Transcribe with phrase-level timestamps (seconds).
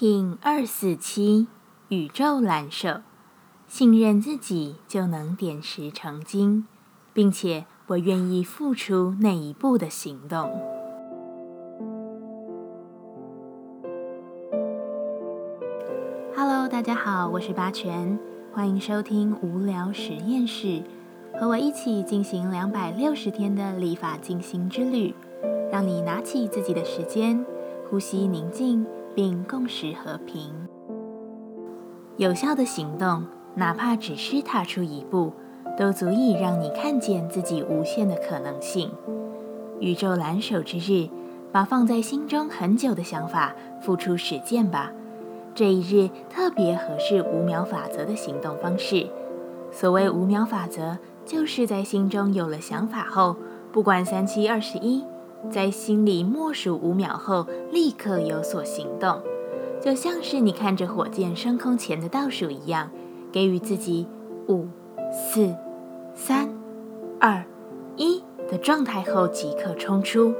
[0.00, 1.46] King 二四七
[1.90, 3.02] 宇宙蓝手，
[3.68, 6.66] 信任自己就能点石成金，
[7.12, 10.50] 并且我愿意付出那一步的行动。
[16.34, 18.18] Hello，大家好，我是八全，
[18.54, 20.82] 欢迎收听无聊实验室，
[21.38, 25.14] 和我一起进行两百六十天的立法进行之旅，
[25.70, 27.44] 让你拿起自己的时间，
[27.90, 28.86] 呼吸宁静。
[29.14, 30.52] 并共识和平。
[32.16, 35.32] 有效的行动，哪怕只是踏出一步，
[35.78, 38.90] 都足以让你看见自己无限的可能性。
[39.78, 41.08] 宇宙蓝手之日，
[41.50, 44.92] 把放在心中很久的想法付出实践吧。
[45.54, 49.06] 这一日特别合适五秒法则的行动方式。
[49.72, 53.36] 所谓五秒法则，就是在心中有了想法后，
[53.72, 55.02] 不管三七二十一。
[55.48, 59.20] 在心里默数五秒后，立刻有所行动，
[59.80, 62.90] 就像是你看着火箭升空前的倒数一样，
[63.32, 64.06] 给予自己
[64.48, 64.66] 五、
[65.10, 65.54] 四、
[66.14, 66.48] 三、
[67.18, 67.44] 二、
[67.96, 70.34] 一的状态后即刻冲出。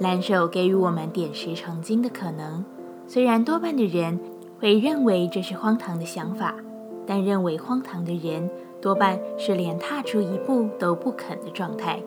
[0.00, 2.64] 蓝手给予我们点石成金的可能，
[3.06, 4.18] 虽然多半的人
[4.58, 6.56] 会认为这是荒唐的想法，
[7.06, 12.02] 但认为荒唐的人多半是连踏出一步都不肯的状态。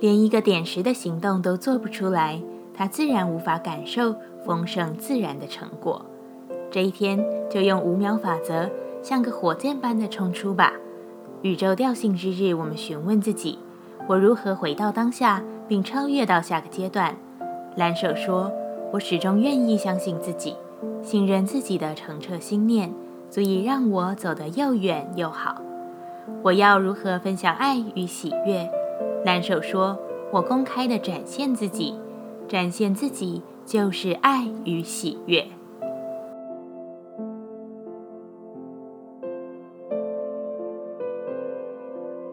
[0.00, 2.40] 连一个点石的行动都做不出来，
[2.74, 6.04] 他自然无法感受丰盛自然的成果。
[6.70, 8.68] 这一天就用五秒法则，
[9.02, 10.74] 像个火箭般的冲出吧。
[11.42, 13.58] 宇宙调性之日，我们询问自己：
[14.06, 17.16] 我如何回到当下，并超越到下个阶段？
[17.76, 18.52] 蓝手说：
[18.92, 20.54] 我始终愿意相信自己，
[21.02, 22.92] 信任自己的澄澈心念，
[23.30, 25.62] 足以让我走得又远又好。
[26.42, 28.68] 我要如何分享爱与喜悦？
[29.26, 29.98] 蓝手说
[30.32, 31.98] ：“我公开的展现自己，
[32.46, 35.44] 展现自己就是爱与喜悦。”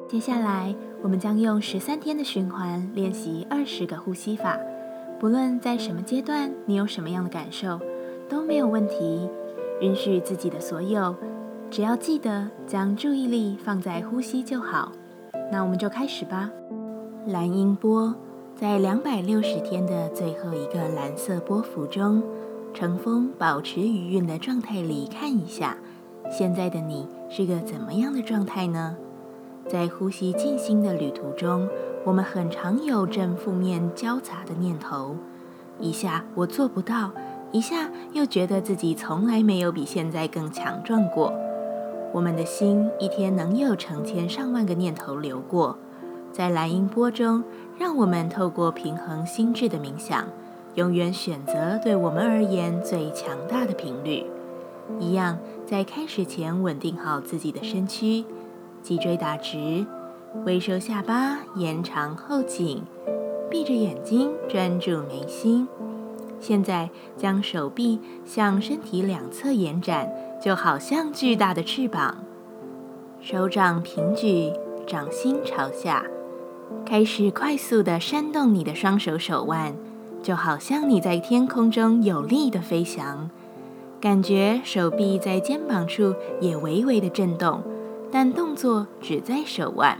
[0.07, 4.59] 接下来，我们将用十三天的循环练习二十个呼吸法。
[5.19, 7.79] 不论在什么阶段，你有什么样的感受，
[8.29, 9.27] 都没有问题。
[9.81, 11.15] 允许自己的所有，
[11.71, 14.91] 只要记得将注意力放在呼吸就好。
[15.51, 16.51] 那我们就开始吧。
[17.25, 18.13] 蓝音波
[18.53, 22.21] 在两百六十天的最后一个蓝色波幅中，
[22.73, 25.77] 乘风保持余韵的状态里看一下，
[26.29, 28.97] 现在的你是个怎么样的状态呢？
[29.69, 31.69] 在呼吸静心的旅途中，
[32.03, 35.15] 我们很常有正负面交杂的念头，
[35.79, 37.11] 一下我做不到，
[37.53, 41.31] 一下又觉得自己从来没有比现在更强壮过。
[42.11, 45.77] 我们的心一天能有成千上万个念头流过。
[46.33, 47.43] 在蓝音波中，
[47.77, 50.25] 让我们透过平衡心智的冥想，
[50.73, 54.25] 永远选择对我们而言最强大的频率。
[54.99, 58.25] 一样，在开始前稳定好自己的身躯，
[58.81, 59.85] 脊椎打直，
[60.43, 62.81] 微收下巴，延长后颈，
[63.49, 65.67] 闭着眼睛专注眉心。
[66.39, 70.11] 现在将手臂向身体两侧延展，
[70.43, 72.17] 就好像巨大的翅膀。
[73.21, 74.51] 手掌平举，
[74.85, 76.03] 掌心朝下。
[76.85, 79.73] 开始快速的扇动你的双手手腕，
[80.21, 83.29] 就好像你在天空中有力的飞翔。
[83.99, 87.63] 感觉手臂在肩膀处也微微的震动，
[88.11, 89.97] 但动作只在手腕。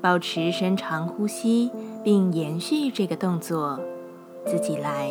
[0.00, 1.70] 保持深长呼吸，
[2.04, 3.80] 并延续这个动作，
[4.44, 5.10] 自己来。